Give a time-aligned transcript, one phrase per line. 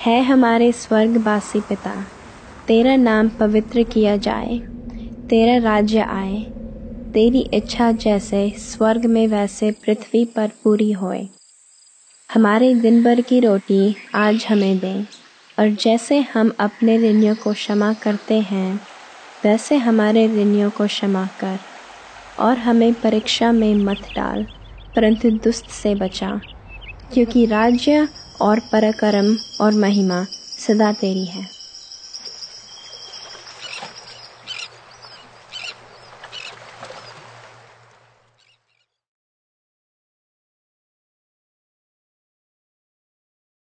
[0.00, 2.04] है हमारे स्वर्गवासी पिता,
[2.66, 4.58] तेरा नाम पवित्र किया जाए,
[5.28, 6.42] तेरा राज्य आए,
[7.14, 11.28] तेरी इच्छा जैसे स्वर्ग में वैसे पृथ्वी पर पूरी होए।
[12.32, 15.04] हमारे दिन भर की रोटी आज हमें दें,
[15.58, 18.80] और जैसे हम अपने ऋणियों को क्षमा करते हैं,
[19.44, 21.58] वैसे हमारे ऋणियों को क्षमा कर,
[22.38, 24.46] और हमें परीक्षा में मत डाल,
[24.96, 26.40] परंतु दुष्ट से बचा,
[27.12, 28.08] क्योंकि राज्य
[28.40, 30.26] और पराक्रम और महिमा
[30.58, 31.57] सदा तेरी है।